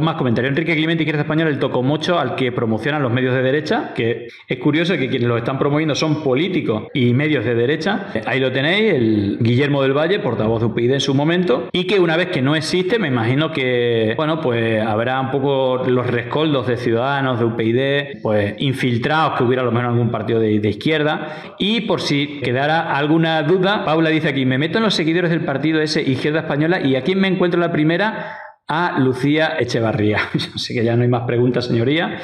[0.00, 0.50] Más comentarios.
[0.50, 4.58] Enrique Clemente, Izquierda Española, el tocomocho al que promocionan los medios de derecha, que es
[4.58, 8.08] curioso que quienes lo están promoviendo son políticos y medios de derecha.
[8.26, 11.98] Ahí lo tenéis, el Guillermo del Valle, portavoz de UPyD en su momento, y que
[12.00, 16.66] una vez que no existe, me imagino que, bueno, pues habrá un poco los rescoldos
[16.66, 21.54] de ciudadanos, de UPyD, pues infiltrados, que hubiera a lo menos algún partido de, izquierda.
[21.58, 25.44] Y por si quedara alguna duda, Paula dice aquí, me meto en los seguidores del
[25.44, 28.38] partido ese Izquierda Española y aquí me encuentro la primera
[28.68, 30.18] a Lucía Echevarría.
[30.54, 32.20] Así que ya no hay más preguntas, señoría.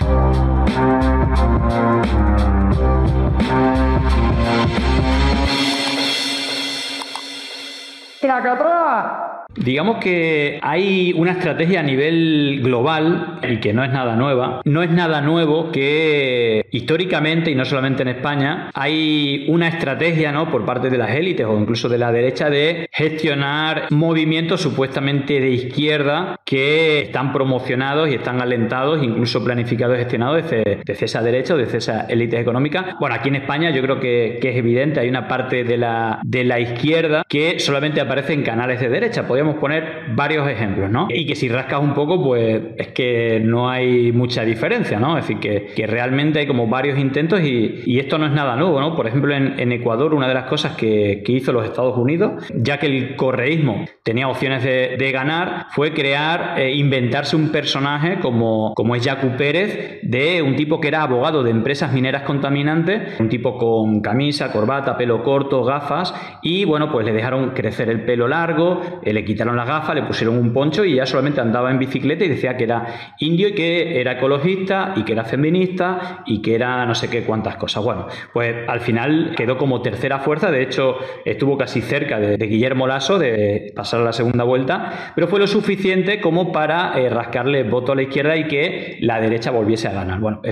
[9.57, 14.63] Digamos que hay una estrategia a nivel global y que no es nada nueva.
[14.65, 20.51] No es nada nuevo que históricamente, y no solamente en España, hay una estrategia ¿no?
[20.51, 25.51] por parte de las élites o incluso de la derecha de gestionar movimientos supuestamente de
[25.51, 31.57] izquierda que están promocionados y están alentados, incluso planificados y gestionados desde, esa derecha o
[31.57, 32.97] desde esa élites económicas.
[32.99, 36.45] Bueno, aquí en España yo creo que, es evidente, hay una parte de la, de
[36.45, 41.07] la izquierda que solamente aparece en canales de derecha poner varios ejemplos, ¿no?
[41.09, 45.17] Y que si rascas un poco, pues es que no hay mucha diferencia, ¿no?
[45.19, 48.97] Es decir, que, realmente hay como varios intentos y, esto no es nada nuevo, ¿no?
[48.97, 52.87] Por ejemplo, en, Ecuador, una de las cosas que, hizo los Estados Unidos, ya que
[52.87, 59.05] el correísmo tenía opciones de, ganar, fue crear, eh, inventarse un personaje como, como es
[59.05, 64.01] Yacu Pérez, de un tipo que era abogado de empresas mineras contaminantes, un tipo con
[64.01, 69.13] camisa, corbata, pelo corto, gafas, y bueno, pues le dejaron crecer el pelo largo, el
[69.15, 72.29] le quitaron las gafas, le pusieron un poncho y ya solamente andaba en bicicleta y
[72.29, 72.87] decía que era
[73.19, 77.25] indio y que era ecologista y que era feminista y que era no sé qué
[77.25, 77.83] cuántas cosas.
[77.83, 82.87] Bueno, pues al final quedó como tercera fuerza, de hecho estuvo casi cerca de, Guillermo
[82.87, 87.63] Lasso de pasar a la segunda vuelta, pero fue lo suficiente como para eh, rascarle
[87.63, 90.21] voto a la izquierda y que la derecha volviese a ganar.
[90.21, 90.43] Bueno,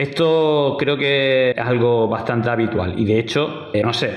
[0.00, 4.10] esto creo que es algo bastante habitual y de hecho, eh, no sé,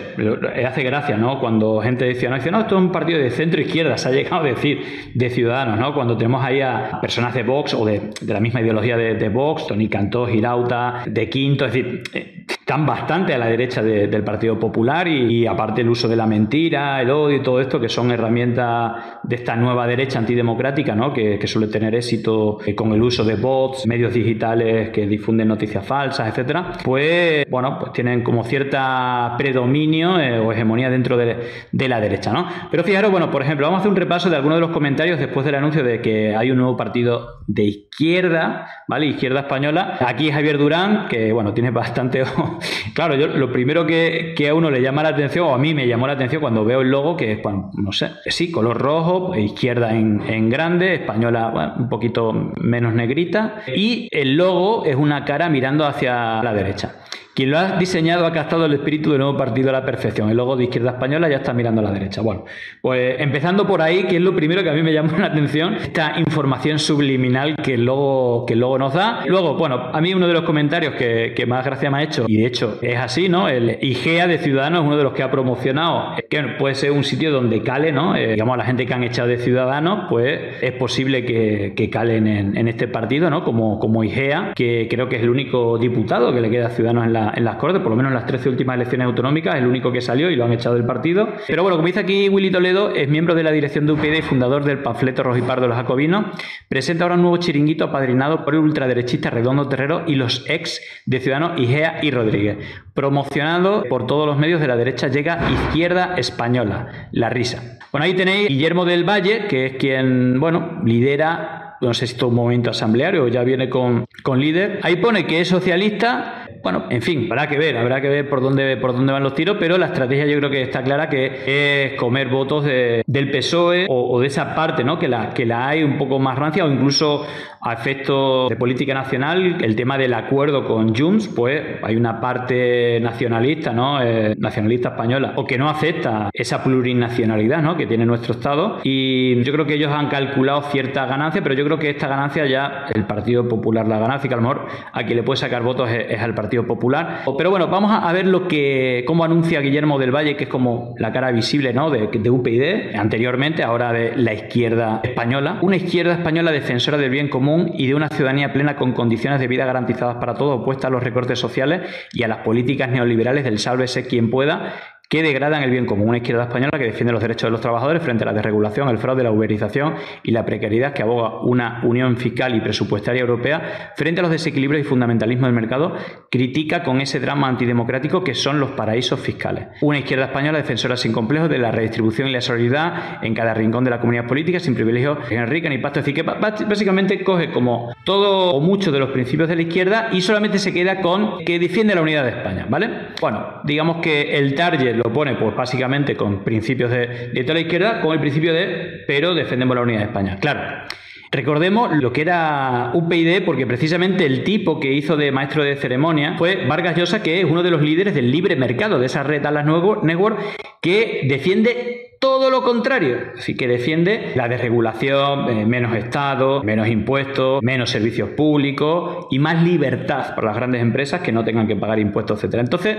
[0.66, 1.40] hace gracia, ¿no?
[1.40, 4.12] Cuando gente decía, no, dice, no, esto es un partido de centro izquierda, se ha
[4.12, 5.94] llegado a decir de Ciudadanos, ¿no?
[5.94, 9.68] Cuando tenemos ahí a personas de Vox o de, la misma ideología de, de, Vox,
[9.68, 14.58] Tony Cantó, Girauta, de Quinto, es decir, eh, están bastante a la derecha del Partido
[14.58, 18.10] Popular y, aparte el uso de la mentira, el odio y todo esto, que son
[18.10, 21.12] herramientas de esta nueva derecha antidemocrática, ¿no?
[21.12, 25.86] Que, suele tener éxito eh, con el uso de bots, medios digitales que difunden noticias
[25.86, 31.36] falsas, etcétera, pues bueno, pues tienen como cierta predominio eh, o hegemonía dentro de,
[31.74, 32.48] la derecha, ¿no?
[32.72, 35.20] Pero fijaros, bueno, por ejemplo, vamos a hacer un repaso de algunos de los comentarios
[35.20, 39.08] después del anuncio de que hay un nuevo partido de izquierda, ¿vale?
[39.08, 39.98] Izquierda española.
[40.00, 42.24] Aquí Javier Durán, que bueno, tiene bastante.
[42.94, 45.88] claro, yo lo primero que, a uno le llama la atención, o a mí me
[45.88, 49.36] llamó la atención cuando veo el logo, que es, bueno, no sé, sí, color rojo,
[49.36, 55.50] izquierda en, en grande, española un poquito menos negrita, y el logo es una cara
[55.50, 56.96] mirando hacia la derecha.
[57.34, 60.30] Quien lo ha diseñado ha captado el espíritu del nuevo partido a la perfección.
[60.30, 62.22] El logo de Izquierda Española ya está mirando a la derecha.
[62.22, 62.46] Bueno,
[62.80, 65.74] pues empezando por ahí, que es lo primero que a mí me llamó la atención,
[65.74, 69.24] esta información subliminal que el logo, que el nos da.
[69.26, 72.38] Luego, bueno, a mí uno de los comentarios que, más gracia me ha hecho, y
[72.38, 73.50] de hecho es así, ¿no?
[73.50, 77.04] El IGEA de Ciudadanos es uno de los que ha promocionado, que puede ser un
[77.04, 78.16] sitio donde cale, ¿no?
[78.16, 82.68] Eh, digamos, la gente que han echado de Ciudadanos, pues es posible que, calen en,
[82.68, 83.44] este partido, ¿no?
[83.44, 87.06] Como, como IGEA, que creo que es el único diputado que le queda a Ciudadanos
[87.06, 89.68] en la en las Cortes, por lo menos en las 13 últimas elecciones autonómicas, el
[89.68, 91.30] único que salió y lo han echado del partido.
[91.48, 94.22] Pero bueno, como dice aquí Willy Toledo, es miembro de la dirección de UPyD y
[94.22, 96.26] fundador del panfleto Rojo y Pardo de los Jacobinos.
[96.68, 101.20] Presenta ahora un nuevo chiringuito apadrinado por el ultraderechista Redondo Terrero y los ex de
[101.20, 102.58] Ciudadanos Igea y Rodríguez.
[102.94, 107.80] Promocionado por todos los medios de la derecha, llega Izquierda Española, la risa.
[107.92, 112.24] Bueno, ahí tenéis Guillermo del Valle, que es quien, bueno, lidera no sé si es
[112.24, 114.80] un momento asambleario o ya viene con, con líder.
[114.84, 118.42] Ahí pone que es socialista bueno, en fin, habrá que ver, habrá que ver por
[118.42, 121.42] dónde, por dónde van los tiros, pero la estrategia yo creo que está clara que
[121.46, 124.98] es comer votos del PSOE o, de esa parte, ¿no?
[124.98, 127.28] Que la, que la hay un poco más rancia o incluso
[127.64, 133.00] a efectos de política nacional, el tema del acuerdo con Junts, pues hay una parte
[133.00, 134.02] nacionalista, ¿no?
[134.02, 137.78] Eh, nacionalista española, o que no acepta esa plurinacionalidad, ¿no?
[137.78, 138.80] Que tiene nuestro Estado.
[138.84, 142.46] Y yo creo que ellos han calculado cierta ganancia, pero yo creo que esta ganancia
[142.46, 145.64] ya el Partido Popular la ganancia, que a lo mejor a quien le puede sacar
[145.64, 147.22] votos es, al Partido Popular.
[147.38, 150.96] Pero bueno, vamos a ver lo que, cómo anuncia Guillermo del Valle, que es como
[150.98, 151.90] la cara visible, ¿no?
[151.90, 155.60] De, de UPyD, anteriormente, ahora de la izquierda española.
[155.62, 159.48] Una izquierda española defensora del bien común y de una ciudadanía plena con condiciones de
[159.48, 163.60] vida garantizadas para todos, opuesta a los recortes sociales y a las políticas neoliberales del
[163.60, 164.74] sálvese quien pueda,
[165.14, 166.10] que degradan el bien común.
[166.10, 168.98] Una izquierda española que defiende los derechos de los trabajadores frente a la desregulación, el
[168.98, 169.94] fraude, la uberización
[170.24, 174.84] y la precariedad, que aboga una unión fiscal y presupuestaria europea frente a los desequilibrios
[174.84, 175.96] y fundamentalismo del mercado,
[176.32, 179.68] critica con ese drama antidemocrático que son los paraísos fiscales.
[179.82, 183.84] Una izquierda española defensora sin complejos de la redistribución y la solidaridad en cada rincón
[183.84, 186.00] de la comunidad política, sin privilegios enrica ni pasto.
[186.00, 186.32] Es decir, que
[186.66, 190.74] básicamente coge como todo o muchos de los principios de la izquierda y solamente se
[190.74, 192.90] queda con que defiende la unidad de España, ¿vale?
[193.22, 197.62] Bueno, digamos que el target lo pone pues básicamente con principios de, de toda la
[197.62, 200.38] izquierda, con el principio de pero defendemos la unidad de España.
[200.40, 200.86] Claro.
[201.34, 206.36] Recordemos lo que era UPyD, porque precisamente el tipo que hizo de maestro de ceremonia
[206.38, 209.42] fue Vargas Llosa, que es uno de los líderes del libre mercado, de esa red
[209.42, 210.40] Dallas Network,
[210.80, 217.64] que defiende todo lo contrario, así que defiende la desregulación, eh, menos Estado, menos impuestos,
[217.64, 221.98] menos servicios públicos y más libertad para las grandes empresas que no tengan que pagar
[221.98, 222.62] impuestos, etcétera.
[222.62, 222.98] Entonces,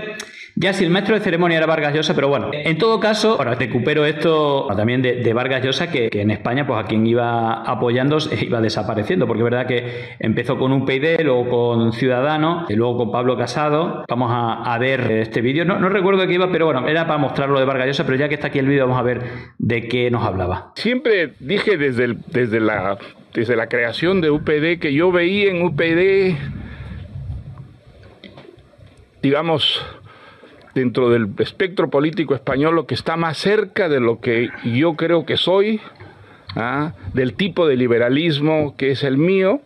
[0.57, 3.55] ya si el maestro de ceremonia era Vargas Llosa, pero bueno, en todo caso, ahora
[3.55, 8.61] recupero esto también de, Vargas Llosa, que, en España, pues a quien iba apoyando iba
[8.61, 13.11] desapareciendo, porque es verdad que empezó con un PID, luego con Ciudadanos, y luego con
[13.11, 14.05] Pablo Casado.
[14.07, 15.65] Vamos a, ver este vídeo.
[15.65, 18.29] No, recuerdo de qué iba, pero bueno, era para mostrarlo de Vargas Llosa, pero ya
[18.29, 19.21] que está aquí el vídeo, vamos a ver
[19.57, 20.71] de qué nos hablaba.
[20.75, 22.97] Siempre dije desde, desde, la,
[23.33, 26.37] desde la creación de UPD que yo veía en UPD,
[29.21, 29.83] digamos,
[30.75, 35.25] dentro del espectro político español lo que está más cerca de lo que yo creo
[35.25, 35.79] que soy,
[36.55, 36.93] ¿ah?
[37.13, 39.61] del tipo de liberalismo que es el mío,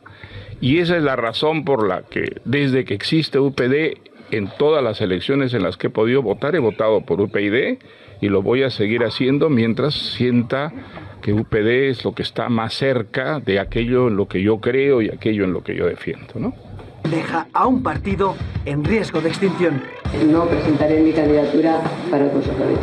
[0.62, 3.98] y esa es la razón por la que desde que existe UPD,
[4.32, 7.80] en todas las elecciones en las que he podido votar, he votado por UPyD
[8.22, 10.72] y lo voy a seguir haciendo mientras sienta
[11.24, 15.02] que UPD es lo que está más cerca de aquello en lo que yo creo
[15.02, 16.54] y aquello en lo que yo defiendo, ¿no?
[17.10, 18.36] Deja a un partido
[18.66, 19.82] en riesgo de extinción.
[20.28, 22.78] No presentaré mi candidatura para el Consejo de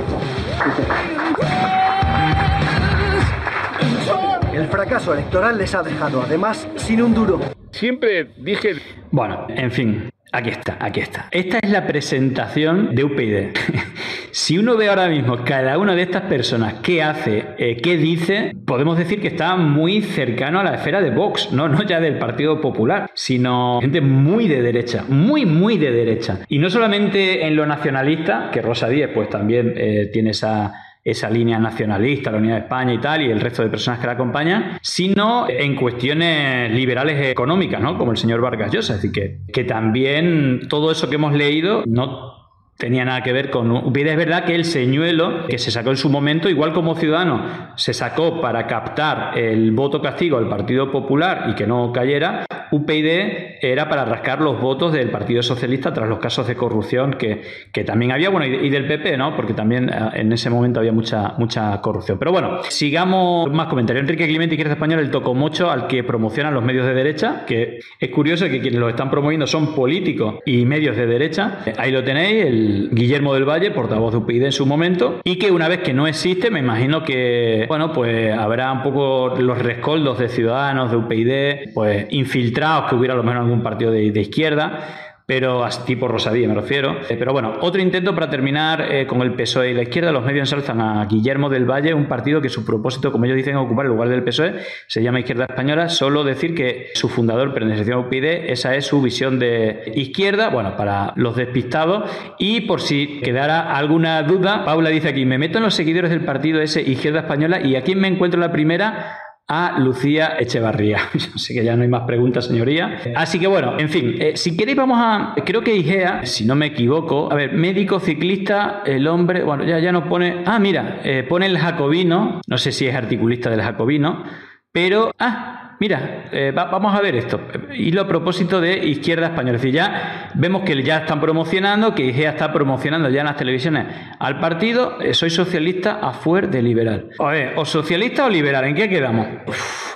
[4.57, 7.41] El fracaso electoral les ha dejado además sin un duro.
[7.71, 8.77] Siempre dije...
[9.11, 11.29] Bueno, en fin, Aquí está, aquí está.
[11.31, 13.57] Esta es la presentación de UPyD.
[14.33, 18.55] si uno ve ahora mismo cada una de estas personas qué hace, eh, qué dice,
[18.67, 22.19] podemos decir que está muy cercano a la esfera de Vox, no, no ya del
[22.19, 26.41] Partido Popular, sino gente muy de derecha, muy, muy de derecha.
[26.51, 31.31] Y no solamente en lo nacionalista, que Rosa Díez pues también eh, tiene esa esa
[31.31, 34.15] línea nacionalista, la Unidad de España y tal, y el resto de personas que la
[34.15, 37.97] acompañan, sino en cuestiones liberales económicas, ¿no?
[37.97, 38.97] Como el señor Vargas Llosa.
[38.97, 42.37] Es decir, que, que también todo eso que hemos leído no
[42.77, 43.97] tenía nada que ver con.
[43.97, 47.95] Es verdad que el señuelo que se sacó en su momento, igual como Ciudadano, se
[47.95, 53.89] sacó para captar el voto castigo al Partido Popular y que no cayera, UPyD era
[53.89, 57.43] para rascar los votos del Partido Socialista tras los casos de corrupción que,
[57.73, 59.35] que también había, bueno, y, del PP, ¿no?
[59.37, 62.19] Porque también eh, en ese momento había mucha, mucha corrupción.
[62.19, 64.03] Pero bueno, sigamos más comentarios.
[64.03, 67.81] Enrique Clemente, Izquierda Española, el tocó mucho al que promocionan los medios de derecha, que
[67.99, 71.59] es curioso que quienes lo están promoviendo son políticos y medios de derecha.
[71.79, 75.51] Ahí lo tenéis, el Guillermo del Valle, portavoz de UPyD en su momento, y que
[75.51, 80.19] una vez que no existe, me imagino que, bueno, pues habrá un poco los rescoldos
[80.19, 82.56] de ciudadanos, de UPyD, pues infiltrados
[82.89, 86.99] que hubiera a lo menos algún partido de, izquierda pero tipo Rosadía me refiero.
[87.09, 90.13] Eh, pero bueno, otro intento para terminar eh, con el PSOE y la izquierda.
[90.13, 93.57] Los medios ensalzan a Guillermo del Valle, un partido que su propósito, como ellos dicen,
[93.57, 94.55] ocupar el lugar del PSOE,
[94.87, 95.89] se llama Izquierda Española.
[95.89, 100.77] Solo decir que su fundador pertenecía a UPyD, esa es su visión de izquierda, bueno,
[100.77, 102.09] para los despistados.
[102.39, 106.25] Y por si quedara alguna duda, Paula dice aquí, me meto en los seguidores del
[106.25, 110.99] partido ese Izquierda Española y aquí me encuentro la primera a Lucía Echevarría.
[111.35, 113.01] Así que ya no hay más preguntas, señoría.
[113.15, 115.35] Así que bueno, en fin, eh, si queréis vamos a...
[115.45, 119.79] Creo que IGEA, si no me equivoco, a ver, médico, ciclista, el hombre, bueno, ya,
[119.79, 120.43] ya nos pone...
[120.47, 124.25] Ah, mira, eh, pone el jacobino, no sé si es articulista del jacobino,
[124.73, 125.13] pero...
[125.19, 127.41] Ah, Mira, eh, vamos a ver esto.
[127.75, 129.57] Y lo a propósito de Izquierda Española.
[129.57, 133.37] Es decir, ya vemos que ya están promocionando, que IGEA está promocionando ya en las
[133.37, 133.87] televisiones
[134.19, 134.99] al partido.
[135.13, 137.11] soy socialista a fuer de liberal.
[137.19, 139.27] O, o socialista o liberal, ¿en qué quedamos?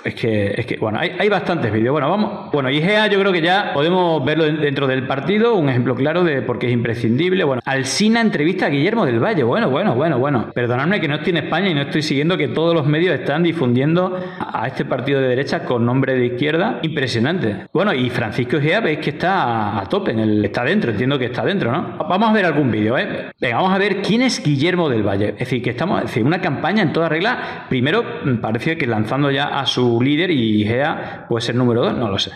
[0.03, 1.91] es que, es que, bueno, hay, hay bastantes vídeos.
[1.91, 2.51] Bueno, vamos.
[2.51, 6.41] Bueno, IGEA yo creo que ya podemos verlo dentro del partido, un ejemplo claro de
[6.41, 7.43] por qué es imprescindible.
[7.43, 9.43] Bueno, Alsina entrevista a Guillermo del Valle.
[9.43, 10.51] Bueno, bueno, bueno, bueno.
[10.53, 13.43] Perdonadme que no estoy en España y no estoy siguiendo que todos los medios están
[13.43, 17.67] difundiendo a este partido de derecha con nombre de izquierda impresionante.
[17.71, 21.27] Bueno, y Francisco Egea veis que está a tope, en el, está dentro, entiendo que
[21.27, 21.97] está dentro, ¿no?
[22.09, 23.31] Vamos a ver algún vídeo, ¿eh?
[23.39, 25.29] Venga, vamos a ver quién es Guillermo del Valle.
[25.29, 27.67] Es decir, que estamos, es decir, una campaña en toda regla.
[27.69, 31.93] Primero, mm, parece que lanzando ya a su líder y Egea puede ser número dos,
[31.93, 32.31] no lo sé.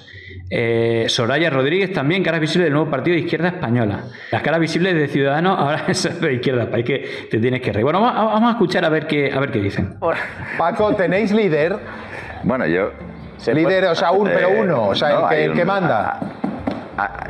[0.50, 4.06] Eh, Soraya Rodríguez también, cara visible del nuevo partido de izquierda española.
[4.32, 7.84] Las caras visibles de Ciudadanos ahora es de izquierda, para que te tienes que reír.
[7.84, 9.98] Bueno, vamos, vamos a escuchar a ver qué, a ver qué dicen.
[10.58, 11.76] Paco, ¿tenéis líder?
[12.46, 12.92] Bueno, yo.
[13.54, 15.68] Líder, o sea, un, pero uno, o sea, no, el, que, hay el que un-
[15.68, 16.20] manda.
[16.98, 17.28] Ah,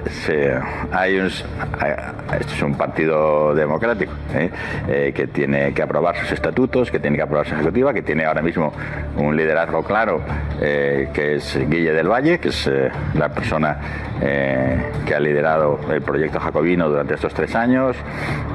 [0.92, 4.50] hay- esto es un partido democrático ¿eh?
[4.88, 8.26] Eh, que tiene que aprobar sus estatutos, que tiene que aprobar su ejecutiva, que tiene
[8.26, 8.72] ahora mismo
[9.18, 10.22] un liderazgo claro,
[10.62, 12.70] eh, que es Guille del Valle, que es
[13.16, 13.78] la persona
[14.20, 17.98] que ha liderado el proyecto jacobino durante estos tres años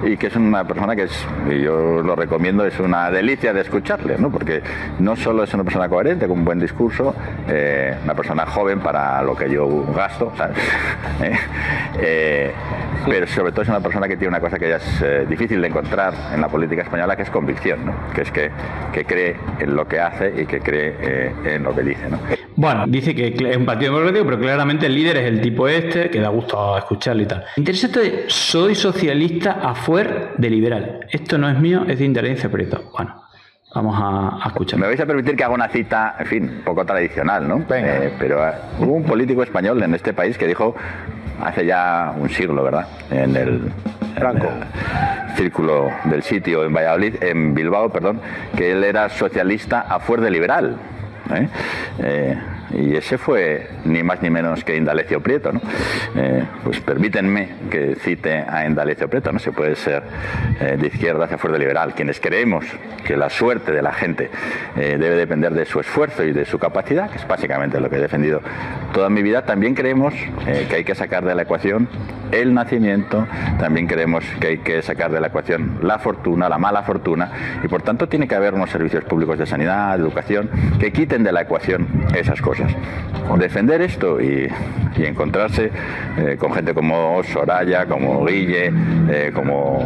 [0.03, 3.61] y que es una persona que es, y yo lo recomiendo, es una delicia de
[3.61, 4.31] escucharle, ¿no?
[4.31, 4.63] porque
[5.01, 7.15] no solo es una persona coherente, con un buen discurso,
[8.05, 10.33] una persona joven para lo que yo gasto.
[12.01, 12.53] ¿Eh?
[13.07, 15.61] Pero sobre todo es una persona que tiene una cosa que ya es eh, difícil
[15.61, 17.95] de encontrar en la política española, que es convicción, ¿no?
[18.15, 18.51] que es que,
[18.93, 22.09] que cree en lo que hace y que cree eh, en lo que dice.
[22.11, 22.19] ¿no?
[22.57, 26.11] Bueno, dice que es un partido democrático, pero claramente el líder es el tipo este,
[26.11, 27.45] que da gusto escucharlo y tal.
[27.57, 31.07] Interesante, soy socialista a fuer de liberal.
[31.11, 32.91] Esto no es mío, es de Inteligencia Prieto.
[32.95, 33.20] Bueno,
[33.75, 34.79] vamos a, a escuchar.
[34.79, 37.59] Me vais a permitir que haga una cita, en fin, poco tradicional, ¿no?
[37.59, 38.05] Venga.
[38.05, 40.75] Eh, pero eh, hubo un político español en este país que dijo,
[41.43, 42.87] hace ya un siglo, ¿verdad?
[43.11, 43.73] En el,
[44.17, 44.47] Franco.
[44.47, 48.21] en el círculo del sitio en Valladolid, en Bilbao, perdón,
[48.57, 50.77] que él era socialista a fuer de liberal.
[51.33, 51.49] ¿eh?
[52.01, 52.39] Eh,
[52.75, 55.61] y ese fue ni más ni menos que Indalecio Prieto, ¿no?
[56.17, 59.39] Eh, pues permítanme que cite a Indalecio Prieto, ¿no?
[59.39, 60.03] Se puede ser
[60.61, 61.95] eh, de izquierda hacia fuera de liberal.
[61.95, 62.65] Quienes creemos
[63.05, 64.31] que la suerte de la gente
[64.77, 67.97] eh, debe depender de su esfuerzo y de su capacidad, que es básicamente lo que
[67.97, 68.41] he defendido
[68.93, 71.89] toda mi vida, también creemos que hay que sacar de la ecuación
[72.33, 73.27] el nacimiento,
[73.59, 77.31] también creemos que hay que sacar de la ecuación la fortuna, la mala fortuna,
[77.63, 81.23] y por tanto tiene que haber unos servicios públicos de sanidad, de educación, que quiten
[81.23, 82.60] de la ecuación esas cosas.
[83.39, 84.49] Defender esto y,
[84.97, 85.71] y encontrarse
[86.19, 88.73] eh, con gente como Soraya, como Guille,
[89.09, 89.79] eh, como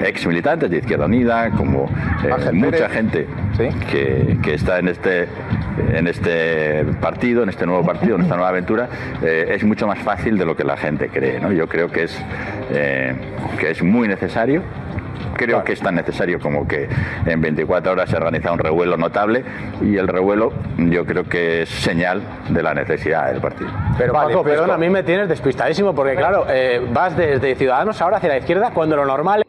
[0.00, 1.86] ex militantes de Izquierda Unida, como
[2.24, 3.68] eh, mucha gente Sí.
[3.90, 5.28] que, que está en este
[5.92, 8.88] en este partido, en este nuevo partido, en esta nueva aventura,
[9.22, 11.40] eh, es mucho más fácil de lo que la gente cree.
[11.40, 11.52] ¿no?
[11.52, 12.16] Yo creo que es,
[12.72, 13.12] eh,
[13.58, 14.62] que es muy necesario.
[15.34, 16.88] Creo que es tan necesario como que
[17.26, 19.44] en 24 horas se organiza un revuelo notable
[19.82, 23.70] y el revuelo yo creo que es señal de la necesidad del partido.
[23.98, 28.00] Pero Paco, Paco, perdón, a mí me tienes despistadísimo porque, claro, eh, vas desde Ciudadanos
[28.00, 29.43] ahora hacia la izquierda cuando lo normal Es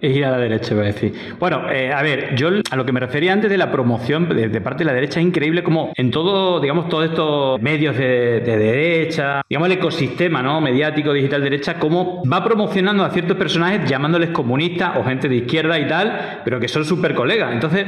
[0.00, 1.12] ir a la derecha, voy a decir.
[1.38, 4.60] Bueno, eh, a ver, yo a lo que me refería antes de la promoción de,
[4.60, 8.56] parte de la derecha es increíble como en todo, digamos, todos estos medios de, de
[8.56, 10.60] derecha, digamos, el ecosistema ¿no?
[10.60, 15.78] mediático, digital derecha, cómo va promocionando a ciertos personajes llamándoles comunistas o gente de izquierda
[15.78, 17.52] y tal, pero que son súper colegas.
[17.52, 17.86] Entonces,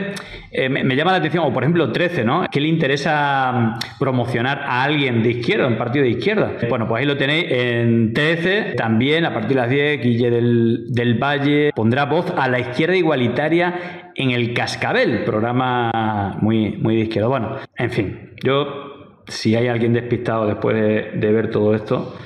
[0.50, 2.46] eh, me, llama la atención, o por ejemplo, 13, ¿no?
[2.50, 6.52] ¿Qué le interesa mm, promocionar a alguien de izquierda, un partido de izquierda?
[6.68, 10.86] Bueno, pues ahí lo tenéis en 13, también a partir de las 10, Guille del,
[10.88, 17.02] del Valle pondrá voz a la izquierda igualitaria en el Cascabel, programa muy, muy de
[17.02, 17.28] izquierda.
[17.28, 22.16] Bueno, en fin, yo, si hay alguien despistado después de, ver todo esto,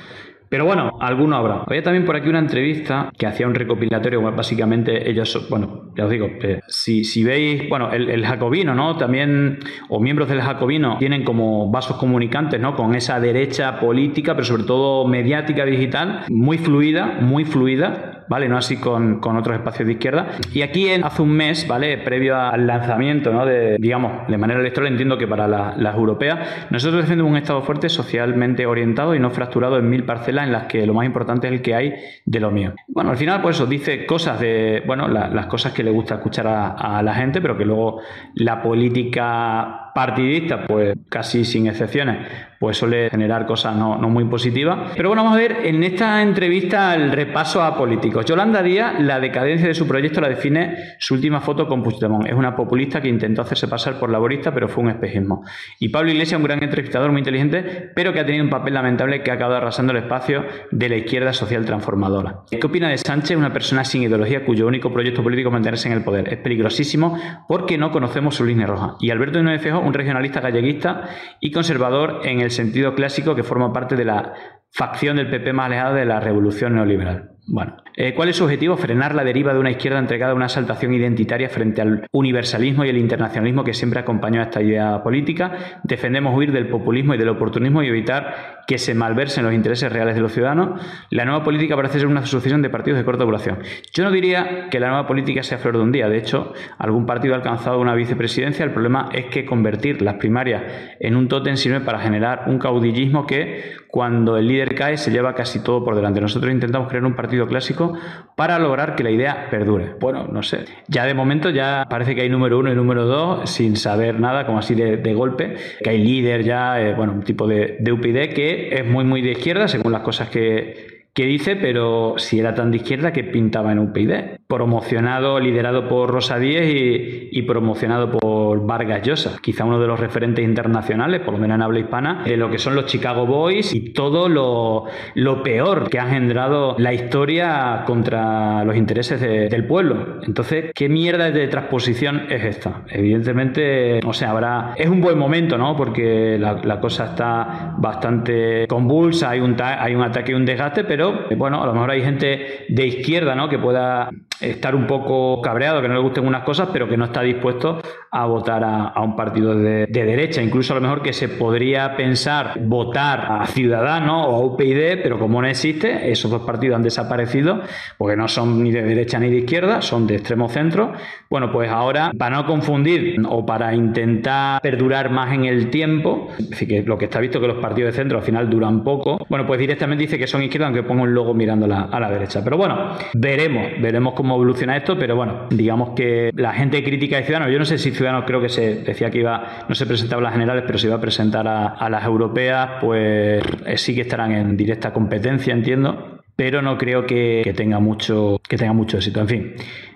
[0.49, 1.63] pero bueno, alguno habrá.
[1.65, 6.11] Había también por aquí una entrevista que hacía un recopilatorio, básicamente ellos, bueno, ya os
[6.11, 8.95] digo, eh, si, si veis, bueno, el, el jacobino, ¿no?
[8.95, 12.75] También, o miembros del jacobino, tienen como vasos comunicantes, ¿no?
[12.75, 18.12] Con esa derecha política, pero sobre todo mediática, digital, muy fluida, muy fluida.
[18.27, 18.47] ¿Vale?
[18.49, 20.27] No así con, con otros espacios de izquierda.
[20.53, 21.97] Y aquí en- hace un mes, ¿vale?
[21.97, 23.45] Previo al lanzamiento, ¿no?
[23.45, 26.39] De, digamos, de manera electoral, entiendo que para la- las europeas,
[26.69, 30.65] nosotros defendemos un Estado fuerte, socialmente orientado y no fracturado en mil parcelas en las
[30.67, 31.93] que lo más importante es el que hay
[32.25, 32.73] de lo mío.
[32.87, 36.15] Bueno, al final, pues eso dice cosas de, bueno, la- las cosas que le gusta
[36.15, 37.99] escuchar a la gente, pero que luego
[38.35, 42.27] la política partidista, pues casi sin excepciones,
[42.59, 44.91] pues suele generar cosas no, muy positivas.
[44.95, 48.25] Pero bueno, vamos a ver en esta entrevista el repaso a políticos.
[48.25, 52.27] Yolanda Díaz, la decadencia de su proyecto la define su última foto con Puigdemont.
[52.27, 55.43] Es una populista que intentó hacerse pasar por laborista, pero fue un espejismo.
[55.79, 59.23] Y Pablo Iglesias, un gran entrevistador muy inteligente, pero que ha tenido un papel lamentable
[59.23, 62.43] que ha acabado arrasando el espacio de la izquierda social transformadora.
[62.49, 65.95] ¿Qué opina de Sánchez, una persona sin ideología cuyo único proyecto político es mantenerse en
[65.95, 66.33] el poder?
[66.33, 68.95] Es peligrosísimo porque no conocemos su línea roja.
[68.99, 71.09] Y Alberto Núñez Feijóo, un regionalista galleguista
[71.39, 74.33] y conservador en el sentido clásico que forma parte de la
[74.71, 77.32] facción del PP más alejada de la revolución neoliberal.
[77.45, 78.77] Bueno, eh, ¿cuál es su objetivo?
[78.77, 82.89] Frenar la deriva de una izquierda entregada a una exaltación identitaria frente al universalismo y
[82.89, 85.81] el internacionalismo que siempre acompañó a esta idea política.
[85.83, 90.15] Defendemos huir del populismo y del oportunismo y evitar que se malversen los intereses reales
[90.15, 90.81] de los ciudadanos.
[91.09, 93.59] La nueva política parece ser una sucesión de partidos de corta duración.
[93.93, 96.07] Yo no diría que la nueva política sea flor de un día.
[96.07, 98.63] De hecho, algún partido ha alcanzado una vicepresidencia.
[98.63, 100.63] El problema es que convertir las primarias
[101.01, 105.35] en un tótem sirve para generar un caudillismo que, cuando el líder cae, se lleva
[105.35, 106.19] casi todo por delante.
[106.19, 107.93] Nosotros intentamos crear un partido clásico
[108.35, 109.93] para lograr que la idea perdure.
[109.99, 110.65] Bueno, no sé.
[110.87, 114.47] Ya de momento ya parece que hay número uno y número dos sin saber nada,
[114.47, 115.57] como así de, golpe.
[115.83, 119.21] Que hay líder ya, eh, bueno, un tipo de, de UPyD que es muy, muy
[119.21, 123.23] de izquierda, según las cosas que, que dice, pero si era tan de izquierda que
[123.23, 124.39] pintaba en UPyD.
[124.47, 130.43] Promocionado, liderado por Rosa Díez y, promocionado por Vargas Llosa, quizá uno de los referentes
[130.43, 133.93] internacionales, por lo menos en habla hispana, de lo que son los Chicago Boys y
[133.93, 140.19] todo lo, lo peor que ha generado la historia contra los intereses del pueblo.
[140.23, 142.83] Entonces, ¿qué mierda de transposición es esta?
[142.89, 144.73] Evidentemente, o sea, habrá.
[144.75, 145.75] Es un buen momento, ¿no?
[145.75, 151.02] Porque la cosa está bastante convulsa, hay un, hay un ataque y un desgaste, pero
[151.11, 153.49] eh, bueno, a lo mejor hay gente de izquierda, ¿no?
[153.49, 157.05] Que pueda estar un poco cabreado, que no le gusten unas cosas, pero que no
[157.05, 160.41] está dispuesto a votar a, un partido de, derecha.
[160.41, 165.17] Incluso a lo mejor que se podría pensar votar a Ciudadanos o a UPyD, pero
[165.17, 167.61] como no existe, esos dos partidos han desaparecido,
[167.97, 170.93] porque no son ni de derecha ni de izquierda, son de extremo centro.
[171.29, 176.67] Bueno, pues ahora, para no confundir o para intentar perdurar más en el tiempo, decir,
[176.67, 179.47] que lo que está visto que los partidos de centro al final duran poco, bueno,
[179.47, 182.41] pues directamente dice que son izquierda, aunque pongo un logo mirando a la derecha.
[182.43, 187.23] Pero bueno, veremos, veremos cómo evoluciona esto, pero bueno, digamos que la gente crítica de
[187.23, 190.21] Ciudadanos, yo no sé si Ciudadanos creo que se decía que iba, no se presentaba
[190.21, 193.43] a las generales, pero se iba a presentar a, las europeas, pues
[193.75, 198.73] sí que estarán en directa competencia, entiendo, pero no creo que, tenga mucho que tenga
[198.73, 199.19] mucho éxito.
[199.21, 199.53] En fin,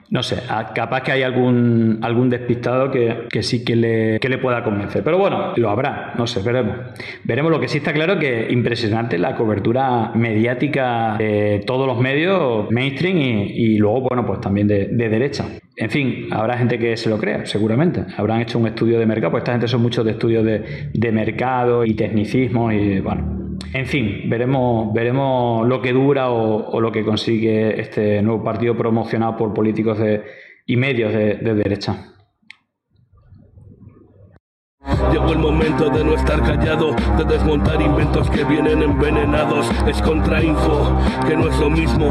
[0.10, 0.38] no sé,
[0.74, 5.04] capaz que hay algún, algún despistado que, sí que le, le, pueda convencer.
[5.04, 6.78] Pero bueno, lo habrá, no sé, veremos.
[7.24, 12.72] Veremos lo que sí está claro que impresionante la cobertura mediática de todos los medios
[12.72, 15.46] mainstream y, luego, bueno, pues también de, derecha.
[15.76, 18.04] En fin, habrá gente que se lo crea, seguramente.
[18.18, 21.12] Habrán hecho un estudio de mercado, pues esta gente son muchos de estudios de, de
[21.12, 27.04] mercado y tecnicismo y bueno, en fin, veremos, veremos lo que dura o, lo que
[27.04, 30.00] consigue este nuevo partido promocionado por políticos
[30.66, 32.14] y medios de, derecha.
[35.12, 39.70] Llegó el momento de no estar callado, de desmontar inventos que vienen envenenados.
[39.88, 40.98] Es contrainfo,
[41.28, 42.10] que no es lo mismo.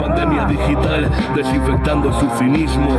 [0.00, 2.98] Pandemia digital, desinfectando su cinismo.